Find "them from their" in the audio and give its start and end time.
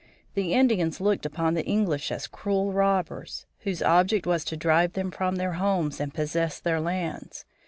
4.93-5.53